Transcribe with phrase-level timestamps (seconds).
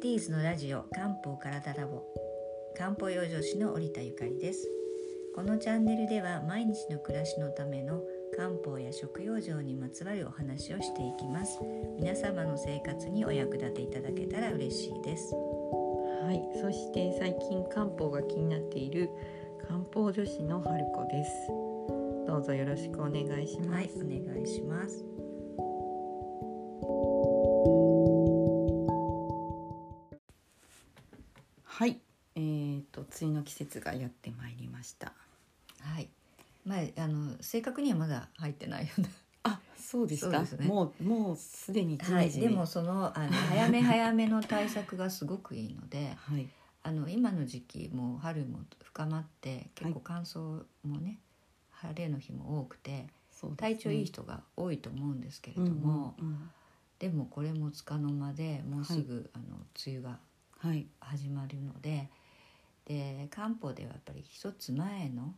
[0.00, 2.02] ティーズのラジオ漢方体ラボ
[2.74, 4.66] 漢方養生師の織田ゆかりです。
[5.34, 8.00] このチャンネルでは毎日の暮らしのための
[8.34, 11.58] 漢方や食養生にまつわるお話をしていきます。
[11.98, 15.34] 皆様の生活にお役立ていただけたら嬉しいです。
[15.34, 19.10] はい、そして最近漢方が気になっている
[19.68, 21.30] 漢方女子の春子です。
[22.26, 23.70] どうぞよろしくお願いします。
[23.70, 25.04] はいお願いします
[33.20, 35.12] 梅雨の季節がやってまいりました。
[35.80, 36.08] はい。
[36.64, 39.10] まああの正確にはまだ入ってないよね
[39.42, 40.42] あ、そうですか。
[40.42, 40.66] ね。
[40.66, 46.48] もうもうすでにジはい、でもそのあの 早め早めの対策がすごくいいのではい、
[46.82, 51.18] あの今の時期もう春も深まって結構乾燥もね、
[51.70, 53.10] 晴れの日も多くてね。
[53.56, 56.50] 体調いい人が多いと思うんですけれども、うんうんうん。
[56.98, 59.44] でもこれもつかの間でもうすぐ、あの
[59.86, 60.18] 梅雨が
[60.60, 62.10] はい、始まるので
[62.90, 65.32] で漢方ではやっぱり一つ前の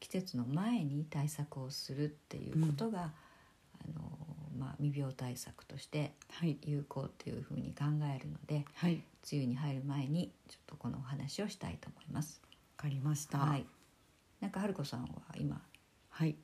[0.00, 4.10] 季節の前に対策をするっていうことが、あの
[4.58, 9.04] まあ、未病対策としてはい、有効っていうふうに考えるのではい、梅
[9.42, 12.40] 雨に入る前にちょっとこのお話をしたいと思います。
[12.78, 13.38] わかりました。
[13.38, 13.66] はい。
[14.40, 15.60] なんか春子さんは今
[16.08, 16.36] はい。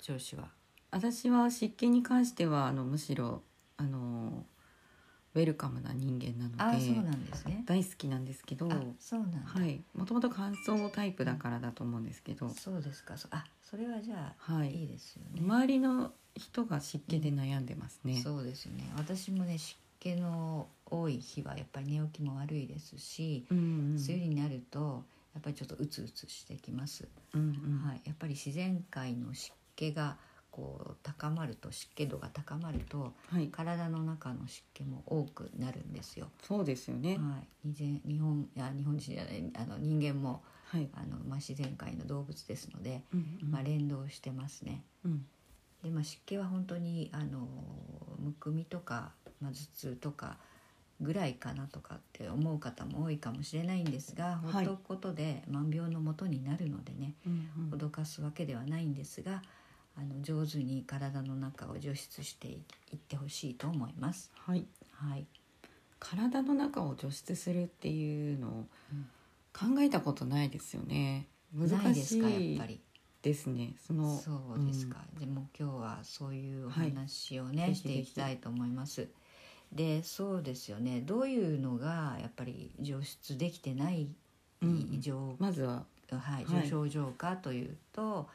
[0.00, 0.50] 調子は？
[0.92, 3.42] 私は湿気に関してはあのむしろ
[3.76, 4.44] あの
[5.34, 7.62] ウェルカムな人間なのであそうなんですね。
[7.66, 9.38] 大好きなんですけど、あそうなんだ。
[9.44, 13.16] はい、もともと乾燥タイプだからだと思うんですけど、そうですか。
[13.16, 15.40] そあそれはじゃあ、、はいい、いですよね。
[15.40, 18.20] 周りの人が湿気で悩んでますね。
[18.22, 18.90] そうですよね。
[18.96, 27.06] 私もね湿気の多い日はやっぱり寝起きも悪いですし、うんうん、梅雨になるとやっぱりちょっとうつうつしてきます。
[27.34, 28.00] うんうん、はい。
[28.04, 30.16] やっぱり自然界の湿気が
[30.58, 36.26] こう高まると湿気度が高まるとはい、体の中の湿気も多くなるんですよ。
[36.42, 37.16] そうですよね。
[37.16, 43.50] はい、日本いや日本人じゃないあの人間もはい、あの、まあ、自然界の動物ですので、うんうん。
[43.50, 44.82] まあ、連動してますね。
[45.04, 45.24] うん、
[45.82, 47.48] で、まあ、湿気は本当にあの
[48.18, 50.36] むくみとか、まあ、頭痛とか
[51.00, 54.66] ぐらいかなとかって思う方も多いかもしれないんですが、はい。
[54.66, 59.42] ほっとくことで万病のもとになるのでねうんうん、脅かすわけではないんですが
[59.98, 62.54] あの上手に体の中を除湿してい
[62.94, 64.30] ってほしいと思います。
[64.34, 65.26] はい、はい、
[65.98, 68.50] 体の中を除湿するっていうのを
[68.92, 69.08] うん。
[69.58, 71.26] 考えたことないですよね。
[71.52, 72.80] 難しかやっいぱり。
[73.22, 73.74] ですね。
[73.84, 79.08] そのそうですか、でも今日はそういうお話をね、はいしていきたいと思います。
[79.72, 81.00] でそうですよね。
[81.00, 84.08] どういうのがやっぱり除湿できてない
[84.62, 84.90] うん。
[84.92, 85.84] 異常、まずは。
[86.10, 86.68] はい、はい。
[86.68, 88.28] 症状かというと、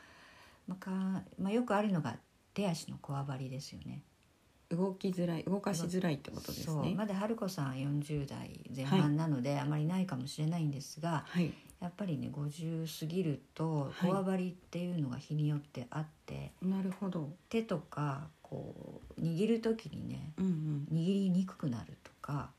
[0.67, 0.91] まあか
[1.37, 2.17] まあ、よくあるのが
[2.53, 4.03] 手足のこわばりですよね。
[4.69, 6.65] 動きづらい動かしづらいってことですね。
[6.65, 14.09] そうまだ春子さん40代前半なので、あまりないかもしれないんですがはい、やっぱりね50過ぎるとはい。
[14.09, 17.29] こわばりっていうのが日によってあって、なるほど。
[17.49, 20.87] 手とかこう握る時にねうんうん。
[20.91, 22.49] 握りにくくなるとか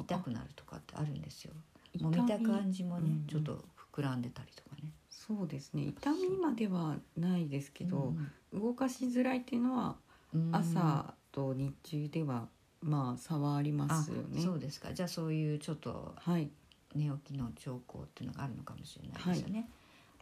[0.00, 1.52] 痛くなるとかってあるんですよ。
[1.92, 3.26] 痛もみた感じもね、うんうん。
[3.26, 3.64] ちょっと
[3.94, 4.73] 膨らんでたりとかね
[5.26, 5.84] そうですね。
[5.84, 8.14] 痛みまではないですけど、
[8.52, 9.96] 動かしづらいっていうのは
[10.34, 10.50] うん。
[10.54, 12.48] 朝と日中では
[12.82, 14.42] まあ差はありまあすよね。
[14.42, 14.92] そうですか。
[14.92, 16.50] じゃあそういうちょっとはい、
[16.94, 19.68] 寝起きの兆候っていうのがあるのかもしれないですよね、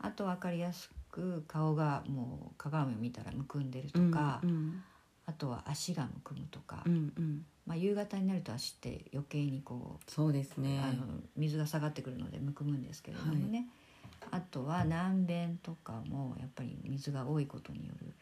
[0.01, 4.83] あと分かりやすく顔がもう鏡を見たらむくんでるとか、うんうん。
[5.25, 10.81] あとは足がむくむとか、うんうん、まあ、夕方になると足って余計にこうそうですね。
[10.83, 13.69] あの水が下がってくるのでむくむんですけれどもね、
[14.33, 18.13] あとは軟便とかもやっぱり水が多いことによる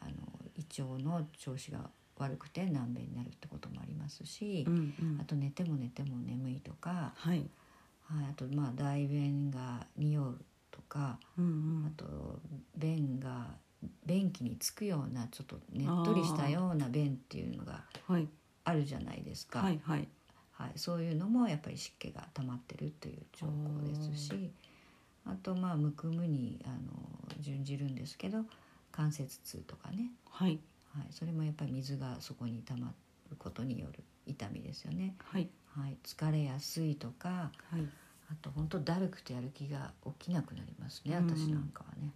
[0.00, 0.12] あの
[0.56, 1.78] 胃腸の調子が
[2.18, 5.18] 悪くて軟便になるってこともありますしう、んうん。
[5.20, 7.38] あと寝ても寝ても眠いとか、はい、
[8.04, 10.38] はい、あとまあ大便が匂う
[10.70, 12.40] とかうんあと
[12.76, 13.46] 便が
[14.04, 17.84] 便器につくようなちょっとねっとりしたような便っていうのが
[18.64, 19.60] あるじゃないですか。
[19.60, 20.08] はい、はい、
[20.52, 24.50] はい、そういうのもやっぱり湿気が溜まってるという兆候ですし
[25.26, 26.76] あとまあむくむにあの
[27.40, 28.44] 準じるんですけど
[28.92, 30.58] 関節痛とかね、はい、
[30.96, 32.92] はい、それもやっぱり水がそこに溜ま
[33.30, 37.86] ることによる痛みですよね、はい、はい、疲れやすいとかはい、
[38.30, 41.28] あと本当だるくてやる気が起きなくなりますねうん。
[41.28, 42.12] 私なんかはね、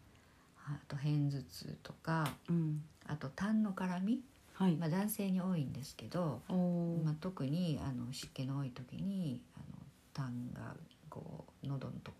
[0.57, 4.21] はい、あと片頭痛とかうん、あと痰の絡み、
[4.55, 9.65] はい、まあ、男性に多いんですけど、おお、まあ、特にあの湿気の多い時にあの
[10.13, 10.75] 痰が
[11.09, 12.17] こう喉のとこ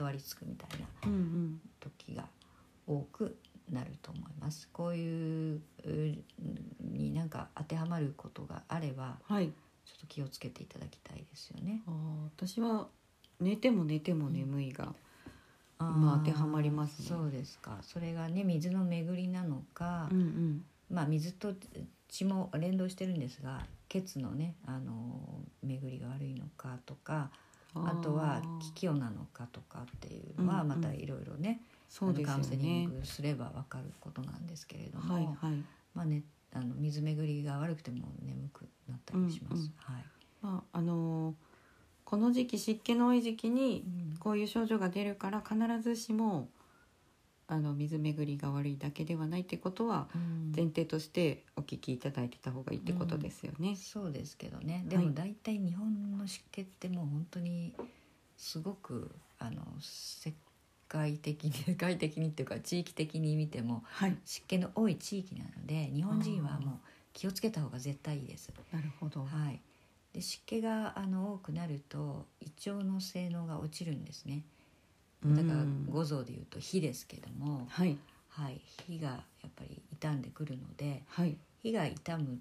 [0.00, 2.24] あのまとわりつくみたいなうんうん、時が
[2.86, 3.36] 多く
[3.70, 4.68] なると思います。
[4.72, 6.18] こういうう
[6.80, 9.48] になんか当てはまることがあればはい、
[9.84, 11.82] ちょっと気をつけていただきたいですよね。
[11.86, 12.88] あー私は
[13.40, 14.94] 寝ても寝ても眠いが、
[15.78, 17.78] あーまあ当てはまりますねそうですか。
[17.82, 21.54] それがね水の巡りなのか、うんうんまあ水と
[22.08, 27.30] 血も連動してるんですが、血のねあの巡りが悪いのかとか、
[27.74, 28.42] あとは
[28.74, 30.68] 気を境なのかとかっていうのはうんうん。
[30.68, 35.34] またいろいろね、そうですよあのカウンセリンねグすればわかることなんですけれども、はいはい。
[35.94, 36.22] まあね
[36.52, 39.54] あの水巡りが悪くても眠くなったりします。
[39.54, 39.72] うんうん。
[39.78, 40.04] はい。
[40.42, 41.34] まああのー
[42.02, 44.16] この時期湿気の多い時期にうん。
[44.18, 46.48] こういう症状が出るから必ずしも
[47.50, 50.40] あの水巡りが悪いだけではないってことはうん。
[50.54, 53.76] 前提としてお聞きいただいてた方がいいってことですよね。
[53.76, 54.84] そうですけどね。
[54.86, 57.72] いでも大体日本の湿気ってもう本当に
[58.36, 60.34] すごくあの世
[60.88, 66.78] 界的に 世界的にっていうか地域的に見てもはい、湿気の多い地域なので日本人はもう
[67.12, 68.52] 気をつけた方が絶対いいです。
[68.72, 69.24] なるほど。
[69.24, 69.60] はい、
[70.12, 74.42] で湿気があの多くなると胃腸の性能が落ちるんですね
[75.24, 75.86] だからうん。
[75.90, 77.96] 五臓でいうと火ですけども、はい。
[78.28, 79.16] はい、火がや
[79.48, 81.36] っぱり傷んでくるのではい。
[81.62, 82.38] 火が傷む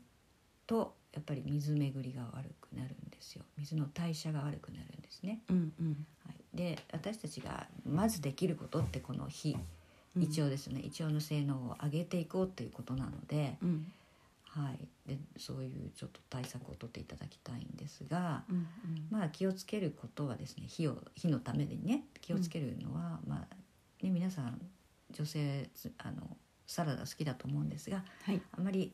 [0.67, 3.43] とやっぱり水巡りが悪くなるんですよ。
[3.57, 6.05] 水の代謝が悪くなるんですね、うんうん。
[6.25, 9.57] はい、で私たちがまずできることってこの火。
[10.15, 10.23] うん。
[10.23, 13.91] 胃腸ですね、胃腸の性能を上げていこうっていうことなので,、うん
[14.49, 18.67] はい、でそういうちょっと対策を取っていただきたいんですが、うん
[19.11, 23.55] まあ気をつけることはですね火を火のためにね気をつけるのは、まあ
[24.03, 24.59] ね皆さん
[25.11, 26.37] 女性つあの
[26.67, 28.41] サラダ好きだと思うんですがはい。
[28.57, 28.93] あまり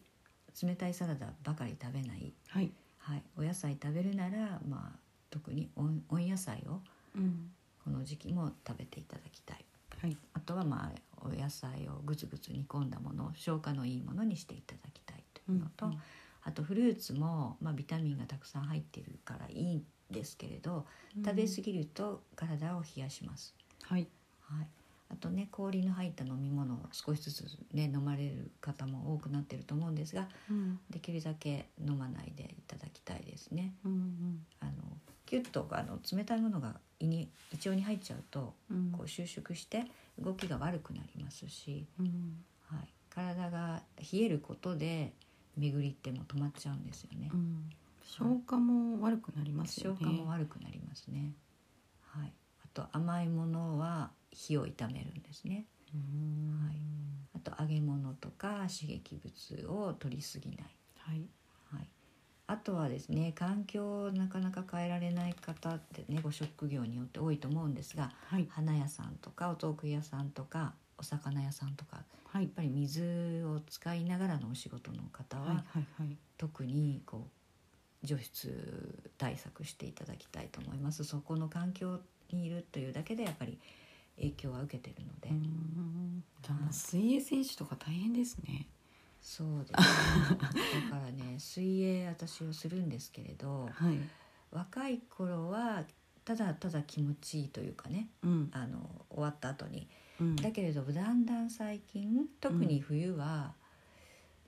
[0.62, 2.72] 冷たいサラダばかり食べない、はい。
[3.00, 5.00] はい、お野菜食べるなら、まあ、
[5.30, 6.81] 特に温温野菜を
[7.16, 7.51] うん。
[7.84, 9.66] この時期も食べていただきたい。
[10.01, 10.18] はい。
[10.34, 15.18] あとはまあお野菜をぐつぐつ煮込んだもの消化のいいものにしていただきたい。
[15.18, 15.92] というのと、うん。
[15.94, 15.97] うん
[16.45, 20.86] あとフルーツも、まあ、ビタミンがたくさん入っているからいいんですけれど
[21.25, 23.56] 食べ過ぎると体を冷やします。
[23.81, 24.07] はい。
[24.42, 24.68] はい、
[25.09, 30.80] あとね氷の入った飲み物を少しずつね飲まれる方も多くなってると思うんですがうん。
[30.92, 33.74] できるだけ飲まないでいただきたいですね。
[33.83, 34.45] うん。
[34.59, 34.71] あの
[35.25, 38.91] キュッとあの冷たいものが胃に胃腸に入っちゃうとうん。
[38.91, 39.86] こう収縮して
[40.19, 42.45] 動きが悪くなりますし、うん。
[42.69, 45.13] はい、体が冷えることで
[45.57, 47.30] 巡りっても止まっちゃうんですよね。
[47.34, 47.69] うん
[48.02, 49.98] 消化も悪くなりますよね。
[50.00, 51.34] 消化も悪くなりますね。
[52.02, 52.31] はい。
[52.63, 55.66] あと甘いものは火を傷めるんですね。
[55.94, 56.75] うんはい
[57.36, 60.60] あと揚げ物とか刺激物を取りすぎない。
[60.98, 61.28] はい
[61.72, 61.90] はい。
[62.48, 72.03] あとはですね環境をなかなか変えられない方ってねご職業によって多いと思うんですがはい花屋さんとかお豆腐屋さんとかお魚屋さんとか
[72.36, 72.44] はい。
[72.44, 76.18] やっぱり水を使いながらのお仕事の方は、はいはいはい。
[76.38, 77.27] 特にこ
[78.03, 81.03] う除湿対策していただきたいと思います。
[81.03, 82.00] そこの環境
[82.31, 83.57] にいるというだけでやっぱり
[84.18, 85.30] 影響は受けてるので、
[86.71, 88.68] 水泳選手とか大変ですね。
[89.21, 90.38] そうですね。
[90.89, 93.98] だからね 水泳私をするんですけれどはい。
[94.51, 95.83] 若い頃は
[96.24, 98.50] ただただ気持ちいいというかねうん。
[98.51, 99.89] あの終わった後に
[100.19, 100.35] うん。
[100.35, 103.53] だけれどだんだん最近特に冬は、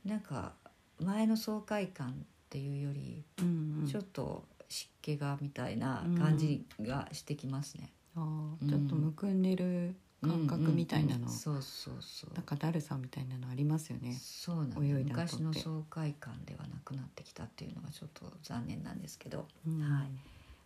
[0.06, 0.54] なんか
[1.00, 2.14] 前の爽快感っ
[2.50, 3.46] ていうよりうん
[3.82, 3.88] うん。
[3.88, 7.92] ちょっと湿気がみたいな感じがしてきますね。
[8.16, 8.68] あうん。
[8.68, 11.28] ーちょっとむくんでる感覚みたいなの、うんうん。
[11.28, 12.34] うんそうそうそう。
[12.34, 14.14] なんかだるさみたいなのありますよね。
[14.14, 19.82] そうなん昔の爽快感ではなくなってきたっていうのがちょっと残念なんですけど、うん。
[19.82, 20.10] はい。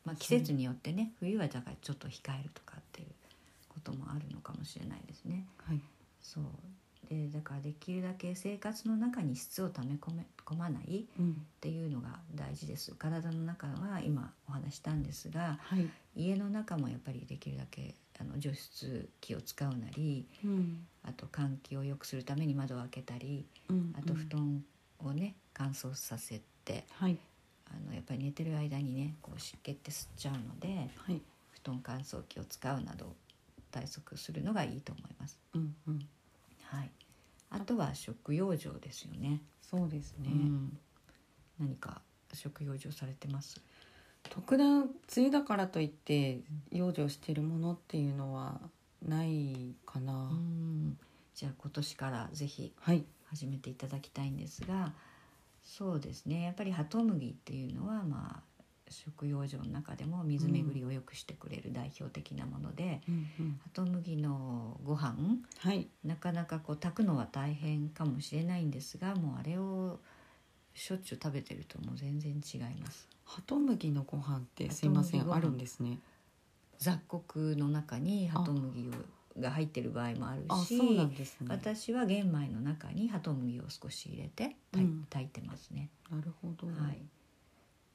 [0.03, 3.07] まあ、季節によってね冬はだからちょっと控えるとかっていう
[3.83, 5.45] こともあるのかもしれないですね。
[5.65, 5.81] はい。
[6.21, 6.43] そう
[7.09, 15.89] でだからできるだけ生活の中に質を溜め込め込まないうんっていうのが大事です体の中は今お話したんですがはい。
[16.15, 24.63] 家の中もやっぱりできるだけあの除湿機を使うなりうんあと換気を良くするために窓を開けたりうんあと布団
[24.99, 27.17] をね乾燥させてはい
[27.65, 31.21] あのやっぱり寝てる間にねこう湿気って吸っちゃうのではい。
[31.63, 33.13] 布団乾燥機を使うなど
[33.71, 35.39] 対策するのがいいと思います。
[35.53, 35.99] うんうん。
[36.63, 36.91] はい、
[37.49, 39.41] あとは食用場ですよね。
[39.61, 40.29] そうですね。
[40.29, 40.77] うん、
[41.59, 42.01] 何か
[42.33, 43.61] 食用場されてます？
[44.29, 48.59] 特段梅雨だからといって養生してるものっていうのは
[49.07, 50.29] ないかな。
[50.31, 50.97] うん、
[51.33, 53.05] じゃあ今年からぜひはい。
[53.31, 54.91] 始めていただきたいんですが、
[55.63, 56.41] そうですね。
[56.41, 58.43] やっぱりハトムギっていうのはまあ
[58.91, 63.59] 食用場の中でも水巡りを良くしてくれる代表的なもので、うんうん。
[63.63, 65.15] ハトムギのご飯
[65.59, 65.87] はい。
[66.03, 69.99] なかなかこう炊くのは大変かもしれないんですがもうあれを
[70.73, 73.07] しょっちゅう食べてるともう全然違います。
[73.25, 75.99] ハトムギのご飯ってすいませんあるんですね。
[76.79, 78.89] 雑穀の中にハトムギ
[79.39, 81.47] が入ってる場合もあるあしそうなんですね。
[81.49, 85.07] 私は玄米の中にハトムギを少し入れて炊い,、うん。
[85.09, 87.01] 炊いてますね、なるほど、はい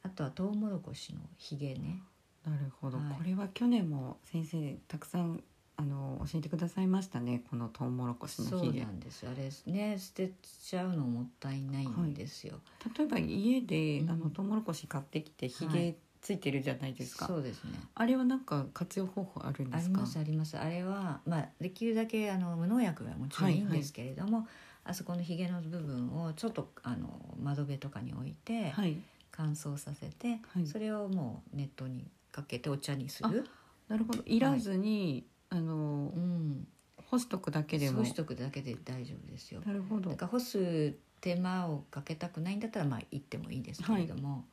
[0.07, 2.01] あとはトウモロコシのひげね。
[2.47, 3.07] なるほど、はい。
[3.19, 5.43] これは去年も先生たくさん
[5.77, 7.43] あの教えてくださいましたね。
[7.51, 9.27] このトウモロコシそうのひげなんです。
[9.27, 10.31] あれね捨て
[10.63, 12.61] ちゃうのもったいないんですよ、
[12.97, 14.11] 例えば家で、うん。
[14.11, 17.73] あのトウモロコシ買ってきてひはげついてるじゃないですか、そうですね。
[17.97, 19.95] あれはなんか活用方法あるんですか？
[19.95, 20.57] ありますあります。
[20.57, 24.47] あれはまあできるだけあの無農薬がもちろんいいんですけれども、
[24.85, 28.97] あそこのひげの部分をちょっとあの窓辺とかに置いてはい
[29.37, 30.67] 乾燥させて、はい。
[30.67, 33.45] それをもう熱湯にかけてお茶にする、
[33.89, 34.23] なるほど。
[34.25, 34.41] い。
[34.41, 36.67] らずに、あのうん、
[37.11, 37.99] 干しとくだけでも。
[37.99, 39.61] 干しとくだけで大丈夫ですよ。
[39.67, 40.11] なるほど。
[40.11, 44.45] だから干す手間をかけたくないんだったらまあ行ってもいいですけれども。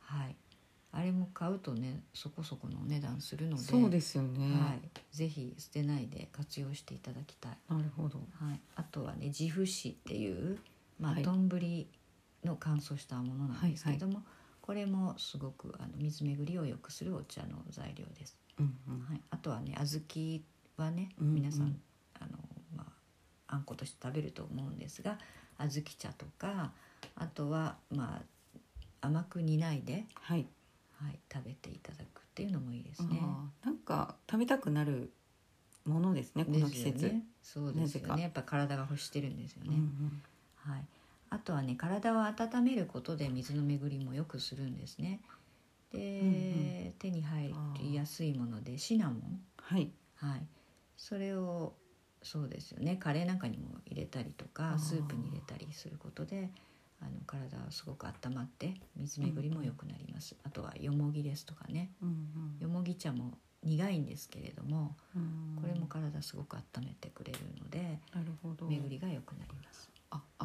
[0.00, 0.36] はい、
[0.92, 3.62] あれも買うとねそこそこのお値段するので。
[3.62, 8.18] そうですよね、はい、ぜひ捨てないで活用していただきたい、なるほど。
[8.18, 10.58] はい、あとはね自負紙っていう
[11.00, 11.22] まあはい。
[11.22, 11.48] 丼、
[12.46, 14.22] の乾燥したものなんですけれども、
[14.62, 19.00] これもすごくあの水巡りを良くするお茶の材料です、うんうん。
[19.06, 20.00] はい、あとはね小
[20.78, 21.34] 豆はねうんうん。
[21.34, 21.78] 皆さん、
[22.18, 22.30] あの
[22.74, 22.86] ま
[23.48, 25.18] ああんことして食べると思うんですが
[25.58, 26.72] 小豆茶とか
[27.16, 28.22] あとはま
[29.02, 30.46] あ甘く煮ないで、はい。
[30.98, 33.20] はい、食べていただくっていうのもいいですね。
[33.64, 35.12] なんか食べたくなる
[35.84, 38.22] ものですねこの季節、ね、そうですよね。
[38.22, 40.22] やっぱ体が欲してるんですよね、うんうん。
[40.56, 40.84] はい、
[41.30, 45.20] あとはね体を温めることで水の巡りもよくするんですね。
[45.92, 49.90] で、ん手に入りやすいものでシナモン、はい。
[50.16, 50.46] はい、
[50.96, 51.74] それを
[52.22, 52.96] そうですよね。
[52.96, 56.50] カレーなんかにも入れたりとかスープに入れたりすることで
[57.00, 61.92] あの体はすごく温まって水巡りも良くなります、あとはよもぎですとかね。
[62.02, 65.62] うんよもぎ茶も苦いんですけれどもうんうん。
[65.62, 68.66] これも体すごく温めてくれるのでなるほど。
[68.66, 69.90] 巡りが良くなります。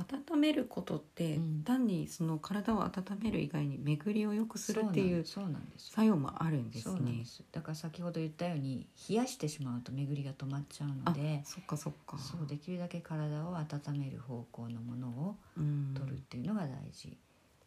[0.10, 1.63] あ温めることって、うん。
[1.63, 2.91] 単にその体を温
[3.24, 7.43] める以外に巡りを良くするっていう作用もあるんですそうなんす。
[7.51, 12.17] だから先ほど言ったように冷やしてしまうと巡りが止まっちゃうあのでそっかそっか。
[12.17, 15.93] そうできるだけ体を温める方向のものをうん。
[15.93, 17.17] 取るっていうのが大事、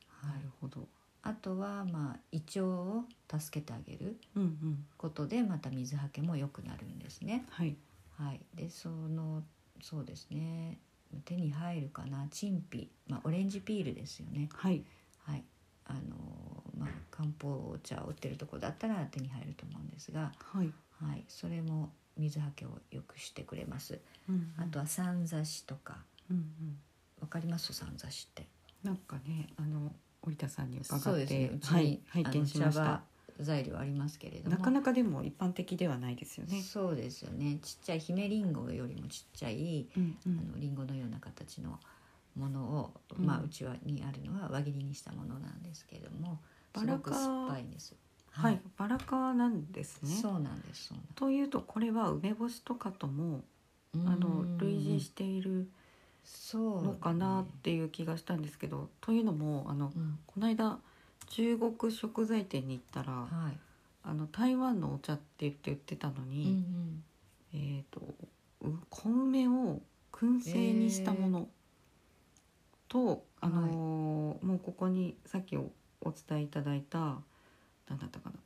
[0.08, 0.88] はないる、ほど。
[1.22, 3.04] あとはまあ胃腸を
[3.38, 4.84] 助けてあげるうんうん。
[4.96, 7.44] ことでまた水はけも良くなるんですね。
[7.50, 7.76] はい。
[8.18, 8.40] はい。
[8.54, 9.42] でその
[9.82, 10.78] そうですね
[11.24, 12.26] 手に入るかな？
[12.30, 14.48] チンピ、まあ、オレンジピールですよね。
[14.52, 14.84] はい。
[15.24, 15.44] はい。
[15.86, 16.00] あの
[16.78, 24.00] まあ漢方茶を売ってるとこだったら手に入ると思うんですが、はい、はい、それも水はけを良くしてくれます。
[24.28, 24.64] うんうん。
[24.64, 25.98] あとはさんざしとか、
[26.30, 26.44] うんうん。
[27.20, 27.72] わかります？
[27.72, 28.46] さんざしって。
[28.82, 29.92] なんかねあの
[30.22, 31.58] 織田さんに伺そうって、ですね。
[31.62, 32.00] はい。
[32.08, 33.02] 拝見しました
[33.40, 34.56] 材料ありますけれども。
[34.56, 36.62] なかなかでも一般的ではないですよね。
[36.62, 37.58] そうですよね。
[37.62, 41.78] ちっちゃい姫リンゴよりもちっちゃい、うんうあのリンゴのような形の
[42.36, 43.26] ものを、うん。
[43.26, 46.40] まあうちはにあるのは輪切りにしたものなんですけれども、
[46.76, 47.94] すバラ科ごく酸っぱいんです。
[48.30, 50.10] はい、バラ科なんですね。
[50.10, 50.92] そうなんです。
[51.14, 53.44] というとこれは梅干しとかとも
[53.94, 55.70] あの類似している
[56.24, 60.18] そうのかなっていう気がしたんですけど、というのもあのうん。
[60.26, 60.78] この間
[61.28, 63.58] 中国食材店に行ったらはい。
[64.06, 67.04] あの台湾のお茶って言って売ってたのうんうに、ん。
[67.54, 68.00] えっ、と
[68.60, 69.80] う小梅を
[70.12, 71.48] 燻製にしたもの
[72.88, 75.70] と、あのーもうここにさっきお
[76.02, 77.16] お伝えいただいた
[77.88, 78.36] 何だったかな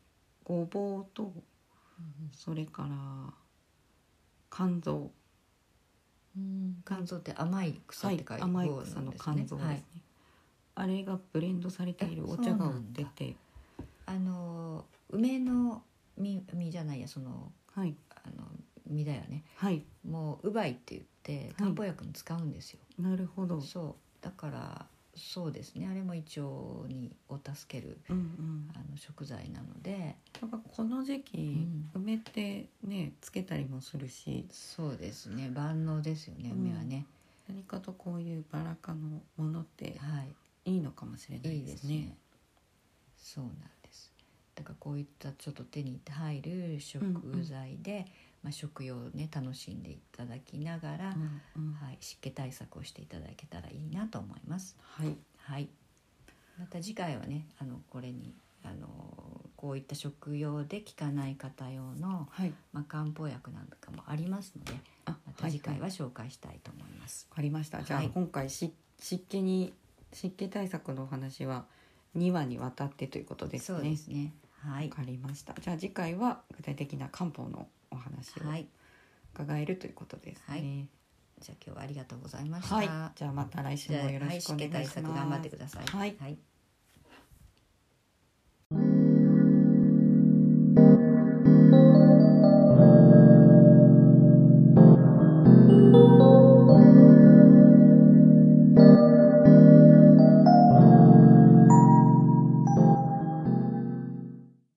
[0.45, 1.33] ごぼうと
[2.33, 2.89] それから
[4.51, 5.11] 肝臓。
[6.37, 6.83] うん。
[6.87, 9.85] 肝臓って甘い草って書いてはい、甘い草の肝臓ですね、はい、
[10.79, 13.37] あれがブレンドされているお茶が売ってて。
[14.07, 15.83] あの梅の
[16.17, 17.95] 実実じゃないやそのはい。
[18.11, 18.45] あの
[18.87, 19.45] 実だよね。
[19.57, 19.85] はい。
[20.09, 23.61] もうウバイって言って漢方薬に使うんですよ、なるほど。
[23.61, 24.25] そう。
[24.25, 25.87] だからそうですね。
[25.91, 26.41] あれも胃腸
[26.89, 28.71] にを助けるうんうん。
[28.75, 30.17] あの食材なので。
[30.41, 34.47] なんかこの時期、梅ってねつけたりもするし。
[34.51, 35.51] そうですね。
[35.51, 36.61] 万能ですよねうん。
[36.61, 37.05] 梅はね、
[37.49, 39.99] 何かとこういうバラ科のものって。
[39.99, 40.29] はい
[40.69, 41.73] いいのかもしれないいいでね。
[41.73, 42.17] ですすね。
[43.17, 44.13] そうなんです。
[44.55, 47.03] だからこういったちょっと手に入る食
[47.43, 48.07] 材で、
[48.43, 51.15] まあ食用をね楽しんでいただきながら、
[51.57, 54.77] うんうんはい湿気対策をしていただけたらいいなと思います。
[54.81, 55.69] はいはい。
[56.59, 58.35] また次回はねあのこれに
[58.65, 58.89] あの
[59.57, 64.73] こういった食用で効かない方用の、はいまあ、漢方薬なんかもありますので
[65.05, 67.27] あまた次回いいは紹介したいと思います。
[67.31, 67.83] わかりました。
[67.83, 69.73] じゃあ、はい今回し湿気に
[70.13, 71.67] 湿気対策のお話は
[72.17, 74.33] 2話にわたってということですそうねですね。
[74.63, 74.89] はい。
[74.89, 75.55] わかりました。
[75.61, 78.67] じゃあ次回は具体的な漢方のお話をはい。
[79.35, 80.43] 伺えるということですね。
[80.49, 80.89] はい。
[81.41, 84.53] じゃあ今日はありがとうございました、はい、じゃあまた来週もよろしくお願いします。
[84.53, 85.87] はい湿気対策頑張ってください。
[85.87, 86.17] はい。
[86.19, 86.39] はい